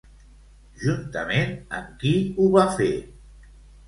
[0.83, 2.89] Juntament amb qui ho va fer?